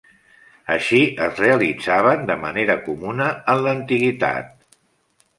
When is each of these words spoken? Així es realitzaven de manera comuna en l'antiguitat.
Així 0.75 1.01
es 1.25 1.41
realitzaven 1.41 2.23
de 2.29 2.37
manera 2.45 2.77
comuna 2.87 3.27
en 3.53 3.61
l'antiguitat. 3.67 4.49